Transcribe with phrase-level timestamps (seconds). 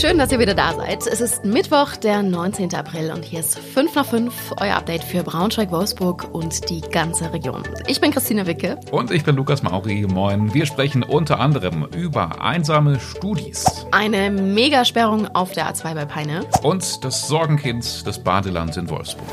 [0.00, 1.08] Schön, dass ihr wieder da seid.
[1.08, 2.72] Es ist Mittwoch, der 19.
[2.72, 7.32] April und hier ist 5 nach 5, euer Update für Braunschweig, Wolfsburg und die ganze
[7.32, 7.64] Region.
[7.88, 8.78] Ich bin Christina Wicke.
[8.92, 10.06] Und ich bin Lukas Mauri.
[10.08, 10.54] Moin.
[10.54, 13.64] Wir sprechen unter anderem über einsame Studis.
[13.90, 16.46] Eine Megasperrung auf der A2 bei Peine.
[16.62, 19.26] Und das Sorgenkind des Badelands in Wolfsburg.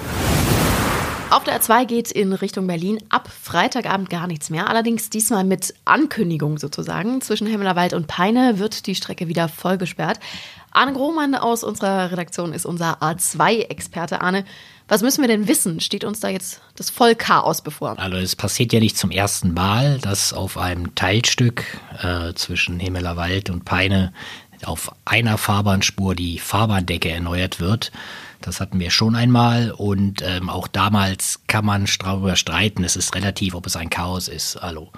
[1.35, 4.69] Auf der A2 geht in Richtung Berlin ab Freitagabend gar nichts mehr.
[4.69, 7.19] Allerdings diesmal mit Ankündigung sozusagen.
[7.19, 10.21] Zwischen Hemmelerwald und Peine wird die Strecke wieder voll gesperrt.
[10.71, 14.21] Arne Grohmann aus unserer Redaktion ist unser A2-Experte.
[14.21, 14.45] Arne,
[14.87, 15.81] was müssen wir denn wissen?
[15.81, 17.99] Steht uns da jetzt das Vollchaos bevor?
[17.99, 21.65] Also es passiert ja nicht zum ersten Mal, dass auf einem Teilstück
[22.01, 24.13] äh, zwischen Himmelerwald und Peine
[24.67, 27.91] auf einer Fahrbahnspur die Fahrbahndecke erneuert wird.
[28.41, 32.83] Das hatten wir schon einmal und ähm, auch damals kann man darüber streiten.
[32.83, 34.57] Es ist relativ, ob es ein Chaos ist.
[34.57, 34.91] Also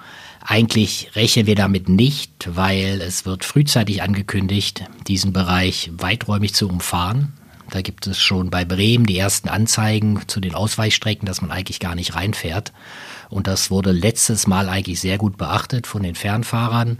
[0.44, 7.32] eigentlich rechnen wir damit nicht, weil es wird frühzeitig angekündigt, diesen Bereich weiträumig zu umfahren.
[7.70, 11.80] Da gibt es schon bei Bremen die ersten Anzeigen zu den Ausweichstrecken, dass man eigentlich
[11.80, 12.72] gar nicht reinfährt.
[13.28, 16.98] Und das wurde letztes Mal eigentlich sehr gut beachtet von den Fernfahrern.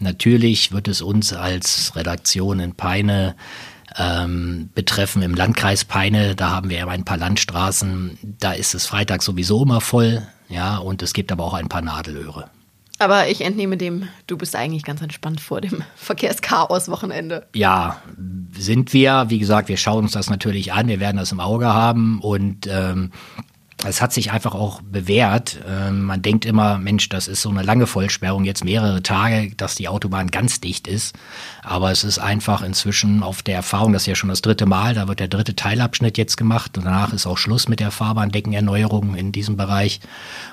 [0.00, 3.36] Natürlich wird es uns als Redaktion in Peine
[3.98, 6.34] ähm, betreffen im Landkreis Peine.
[6.34, 8.18] Da haben wir ja ein paar Landstraßen.
[8.38, 10.26] Da ist es Freitag sowieso immer voll.
[10.48, 12.50] Ja, und es gibt aber auch ein paar Nadelöhre.
[12.98, 17.46] Aber ich entnehme dem, du bist eigentlich ganz entspannt vor dem Verkehrschaos-Wochenende.
[17.54, 18.02] Ja,
[18.52, 19.26] sind wir.
[19.28, 20.88] Wie gesagt, wir schauen uns das natürlich an.
[20.88, 23.12] Wir werden das im Auge haben und ähm,
[23.84, 25.58] es hat sich einfach auch bewährt.
[25.66, 29.74] Ähm, man denkt immer, Mensch, das ist so eine lange Vollsperrung, jetzt mehrere Tage, dass
[29.74, 31.16] die Autobahn ganz dicht ist.
[31.62, 34.94] Aber es ist einfach inzwischen auf der Erfahrung, das ist ja schon das dritte Mal,
[34.94, 39.14] da wird der dritte Teilabschnitt jetzt gemacht und danach ist auch Schluss mit der Fahrbahndeckenerneuerung
[39.14, 40.00] in diesem Bereich.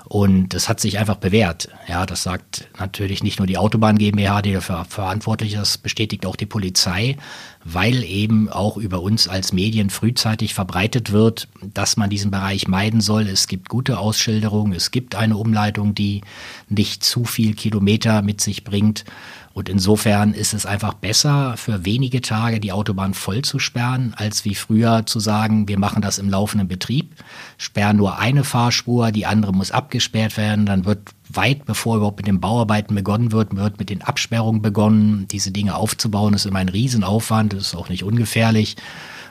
[0.05, 1.69] Und es hat sich einfach bewährt.
[1.87, 6.37] Ja, das sagt natürlich nicht nur die Autobahn GmbH, die dafür verantwortlich ist, bestätigt auch
[6.37, 7.17] die Polizei,
[7.65, 13.01] weil eben auch über uns als Medien frühzeitig verbreitet wird, dass man diesen Bereich meiden
[13.01, 13.16] soll.
[13.25, 16.21] Es gibt gute Ausschilderungen, es gibt eine Umleitung, die
[16.69, 19.05] nicht zu viel Kilometer mit sich bringt.
[19.53, 24.45] Und insofern ist es einfach besser, für wenige Tage die Autobahn voll zu sperren, als
[24.45, 27.15] wie früher zu sagen, wir machen das im laufenden Betrieb,
[27.57, 30.99] sperren nur eine Fahrspur, die andere muss abgesperrt werden, dann wird
[31.29, 35.27] weit bevor überhaupt mit den Bauarbeiten begonnen wird, wird mit den Absperrungen begonnen.
[35.29, 38.75] Diese Dinge aufzubauen ist immer ein Riesenaufwand, das ist auch nicht ungefährlich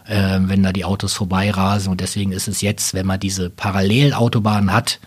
[0.08, 1.90] äh, wenn da die Autos vorbeirasen.
[1.90, 5.00] Und deswegen ist es jetzt, wenn man diese Parallelautobahnen hat,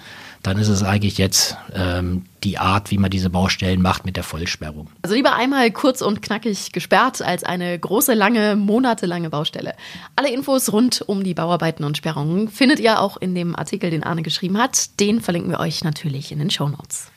[0.44, 4.24] dann ist es eigentlich jetzt ähm, die Art, wie man diese Baustellen macht mit der
[4.24, 4.88] Vollsperrung.
[5.02, 9.76] Also lieber einmal kurz und knackig gesperrt als eine große, lange, monatelange Baustelle.
[10.16, 14.04] Alle Infos rund um die Bauarbeiten und Sperrungen findet ihr auch in dem Artikel, den
[14.04, 15.00] Arne geschrieben hat.
[15.00, 17.12] Den verlinken wir euch natürlich in den Show Notes.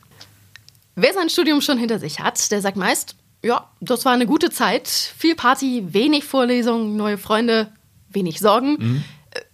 [0.94, 4.50] Wer sein Studium schon hinter sich hat, der sagt meist, ja, das war eine gute
[4.50, 4.88] Zeit.
[4.88, 7.69] Viel Party, wenig Vorlesungen, neue Freunde,
[8.11, 8.77] wenig Sorgen.
[8.78, 9.05] Mhm.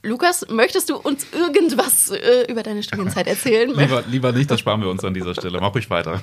[0.03, 3.71] Lukas, möchtest du uns irgendwas äh, über deine Studienzeit erzählen?
[3.75, 5.61] lieber, lieber nicht, das sparen wir uns an dieser Stelle.
[5.61, 6.23] Mach ruhig weiter.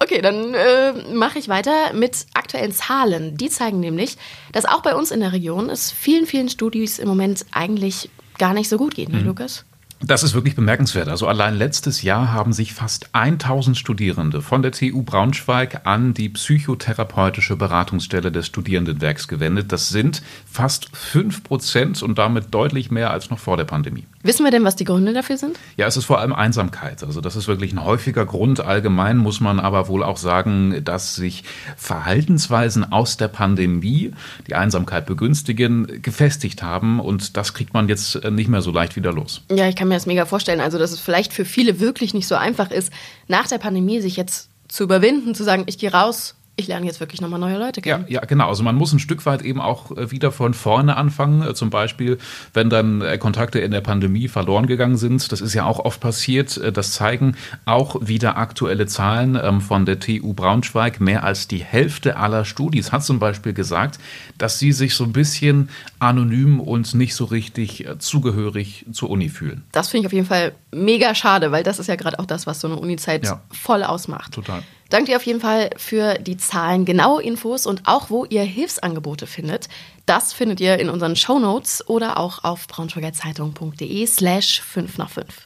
[0.00, 3.36] Okay, dann äh, mache ich weiter mit aktuellen Zahlen.
[3.36, 4.18] Die zeigen nämlich,
[4.52, 8.52] dass auch bei uns in der Region es vielen, vielen Studis im Moment eigentlich gar
[8.52, 9.26] nicht so gut geht, ne, mhm.
[9.26, 9.64] Lukas?
[10.02, 11.08] Das ist wirklich bemerkenswert.
[11.08, 16.28] Also allein letztes Jahr haben sich fast 1000 Studierende von der TU Braunschweig an die
[16.28, 19.72] psychotherapeutische Beratungsstelle des Studierendenwerks gewendet.
[19.72, 24.04] Das sind fast 5 Prozent und damit deutlich mehr als noch vor der Pandemie.
[24.26, 25.58] Wissen wir denn, was die Gründe dafür sind?
[25.76, 27.02] Ja, es ist vor allem Einsamkeit.
[27.02, 28.60] Also das ist wirklich ein häufiger Grund.
[28.60, 31.44] Allgemein muss man aber wohl auch sagen, dass sich
[31.76, 34.12] Verhaltensweisen aus der Pandemie,
[34.46, 39.12] die Einsamkeit begünstigen, gefestigt haben und das kriegt man jetzt nicht mehr so leicht wieder
[39.12, 39.42] los.
[39.50, 40.60] Ja, ich kann mir das mega vorstellen.
[40.60, 42.92] Also, dass es vielleicht für viele wirklich nicht so einfach ist,
[43.28, 47.00] nach der Pandemie sich jetzt zu überwinden, zu sagen, ich gehe raus ich lerne jetzt
[47.00, 48.06] wirklich nochmal neue Leute kennen.
[48.08, 48.48] Ja, ja, genau.
[48.48, 51.42] Also man muss ein Stück weit eben auch äh, wieder von vorne anfangen.
[51.42, 52.16] Äh, zum Beispiel,
[52.54, 55.30] wenn dann äh, Kontakte in der Pandemie verloren gegangen sind.
[55.32, 56.58] Das ist ja auch oft passiert.
[56.74, 60.98] Das zeigen auch wieder aktuelle Zahlen ähm, von der TU Braunschweig.
[61.00, 63.98] Mehr als die Hälfte aller Studis hat zum Beispiel gesagt,
[64.38, 69.64] dass sie sich so ein bisschen anonym und nicht so richtig zugehörig zur Uni fühlen.
[69.72, 72.46] Das finde ich auf jeden Fall mega schade, weil das ist ja gerade auch das,
[72.46, 73.42] was so eine Unizeit ja.
[73.50, 74.32] voll ausmacht.
[74.32, 74.62] Total.
[74.88, 79.26] Danke dir auf jeden Fall für die Zahlen, genaue Infos und auch, wo ihr Hilfsangebote
[79.26, 79.68] findet.
[80.06, 85.45] Das findet ihr in unseren Show Notes oder auch auf braunschweigerzeitung.de slash 5 nach 5.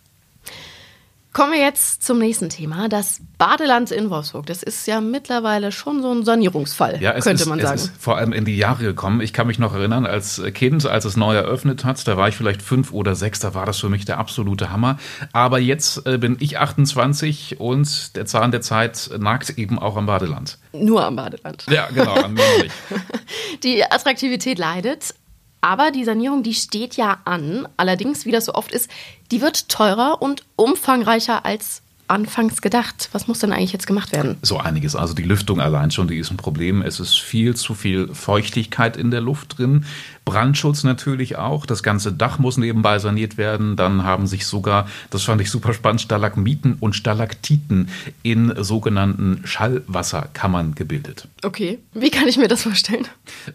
[1.33, 2.89] Kommen wir jetzt zum nächsten Thema.
[2.89, 4.47] Das Badeland in Wolfsburg.
[4.47, 7.77] Das ist ja mittlerweile schon so ein Sanierungsfall, ja, es könnte ist, man es sagen.
[7.77, 9.21] Ist vor allem in die Jahre gekommen.
[9.21, 12.37] Ich kann mich noch erinnern, als Kind, als es neu eröffnet hat, da war ich
[12.37, 14.99] vielleicht fünf oder sechs, da war das für mich der absolute Hammer.
[15.33, 20.07] Aber jetzt äh, bin ich 28 und der Zahn der Zeit nagt eben auch am
[20.07, 20.59] Badeland.
[20.73, 21.65] Nur am Badeland.
[21.71, 22.75] Ja, genau, an mir nicht.
[23.63, 25.15] Die Attraktivität leidet,
[25.61, 27.69] aber die Sanierung, die steht ja an.
[27.77, 28.91] Allerdings, wie das so oft ist,
[29.31, 33.09] die wird teurer und umfangreicher als anfangs gedacht.
[33.13, 34.37] Was muss denn eigentlich jetzt gemacht werden?
[34.43, 34.97] So einiges.
[34.97, 36.83] Also die Lüftung allein schon, die ist ein Problem.
[36.83, 39.85] Es ist viel zu viel Feuchtigkeit in der Luft drin.
[40.25, 41.67] Brandschutz natürlich auch.
[41.67, 43.77] Das ganze Dach muss nebenbei saniert werden.
[43.77, 47.89] Dann haben sich sogar, das fand ich super spannend, Stalagmiten und Stalaktiten
[48.23, 51.27] in sogenannten Schallwasserkammern gebildet.
[51.43, 53.09] Okay, wie kann ich mir das vorstellen?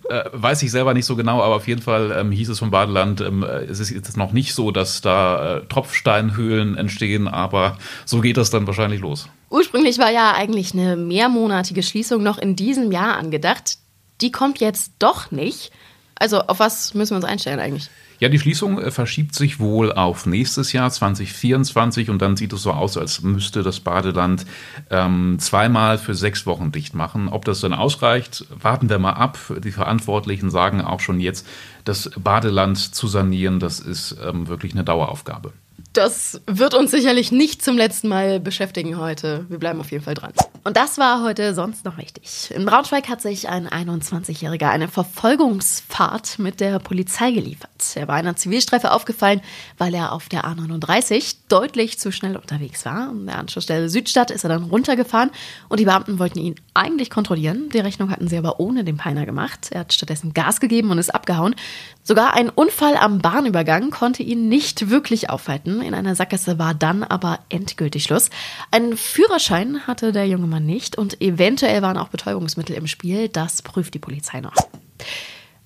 [0.09, 2.71] Äh, weiß ich selber nicht so genau, aber auf jeden Fall ähm, hieß es vom
[2.71, 8.21] Badeland, ähm, es ist jetzt noch nicht so, dass da äh, Tropfsteinhöhlen entstehen, aber so
[8.21, 9.29] geht das dann wahrscheinlich los.
[9.49, 13.77] Ursprünglich war ja eigentlich eine mehrmonatige Schließung noch in diesem Jahr angedacht.
[14.21, 15.71] Die kommt jetzt doch nicht.
[16.15, 17.89] Also auf was müssen wir uns einstellen eigentlich?
[18.19, 22.61] Ja, die Schließung äh, verschiebt sich wohl auf nächstes Jahr 2024 und dann sieht es
[22.61, 24.45] so aus, als müsste das Badeland
[24.89, 27.27] ähm, zweimal für sechs Wochen dicht machen.
[27.27, 29.37] Ob das dann ausreicht, warten wir mal ab.
[29.63, 31.45] Die Verantwortlichen sagen auch schon jetzt,
[31.83, 35.51] das Badeland zu sanieren, das ist ähm, wirklich eine Daueraufgabe.
[35.95, 39.45] Das wird uns sicherlich nicht zum letzten Mal beschäftigen heute.
[39.47, 40.33] Wir bleiben auf jeden Fall dran.
[40.65, 42.51] Und das war heute sonst noch wichtig.
[42.53, 47.69] In Braunschweig hat sich ein 21-Jähriger eine Verfolgungsfahrt mit der Polizei geliefert.
[47.93, 49.41] Er war einer Zivilstreife aufgefallen,
[49.77, 53.09] weil er auf der A39 deutlich zu schnell unterwegs war.
[53.09, 55.29] An der Anschlussstelle Südstadt ist er dann runtergefahren
[55.69, 57.69] und die Beamten wollten ihn eigentlich kontrollieren.
[57.69, 59.69] Die Rechnung hatten sie aber ohne den Peiner gemacht.
[59.71, 61.55] Er hat stattdessen Gas gegeben und ist abgehauen.
[62.03, 65.81] Sogar ein Unfall am Bahnübergang konnte ihn nicht wirklich aufhalten.
[65.85, 68.29] In einer Sackgasse war dann aber endgültig Schluss.
[68.71, 73.29] Einen Führerschein hatte der junge Mann nicht und eventuell waren auch Betäubungsmittel im Spiel.
[73.29, 74.55] Das prüft die Polizei noch.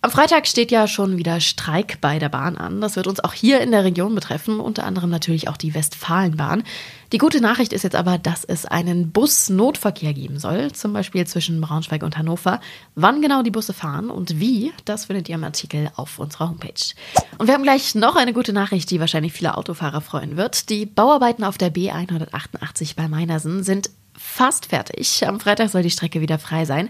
[0.01, 2.79] Am Freitag steht ja schon wieder Streik bei der Bahn an.
[2.79, 6.63] Das wird uns auch hier in der Region betreffen, unter anderem natürlich auch die Westfalenbahn.
[7.11, 11.59] Die gute Nachricht ist jetzt aber, dass es einen Bus-Notverkehr geben soll, zum Beispiel zwischen
[11.59, 12.61] Braunschweig und Hannover.
[12.95, 16.93] Wann genau die Busse fahren und wie, das findet ihr im Artikel auf unserer Homepage.
[17.37, 20.69] Und wir haben gleich noch eine gute Nachricht, die wahrscheinlich viele Autofahrer freuen wird.
[20.69, 25.27] Die Bauarbeiten auf der B188 bei Meinersen sind fast fertig.
[25.27, 26.89] Am Freitag soll die Strecke wieder frei sein.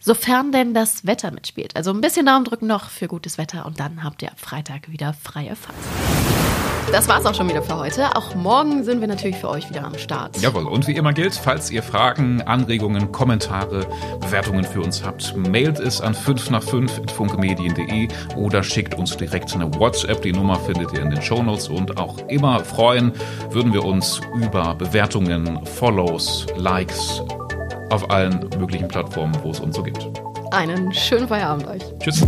[0.00, 1.76] Sofern denn das Wetter mitspielt.
[1.76, 4.90] Also ein bisschen Daumen drücken noch für gutes Wetter und dann habt ihr ab Freitag
[4.90, 5.76] wieder freie Fahrt.
[6.92, 8.16] Das war's auch schon wieder für heute.
[8.16, 10.40] Auch morgen sind wir natürlich für euch wieder am Start.
[10.40, 13.86] Jawohl, und wie immer gilt, falls ihr Fragen, Anregungen, Kommentare,
[14.20, 19.54] Bewertungen für uns habt, mailt es an 5 nach 5 funkemedien.de oder schickt uns direkt
[19.54, 20.22] eine WhatsApp.
[20.22, 23.12] Die Nummer findet ihr in den Shownotes und auch immer freuen
[23.50, 27.22] würden wir uns über Bewertungen, Follows, Likes
[27.90, 30.10] auf allen möglichen Plattformen, wo es uns so gibt.
[30.50, 31.82] Einen schönen Feierabend euch.
[32.00, 32.26] Tschüss.